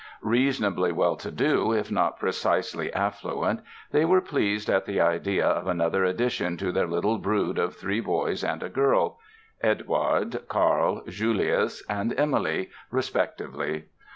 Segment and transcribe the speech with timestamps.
[0.23, 3.59] Reasonably well to do if not precisely affluent
[3.91, 7.99] they were pleased at the idea of another addition to their little brood of three
[8.01, 13.89] boys and a girl—Eduard, Karl, Julius and Emilie, respectively.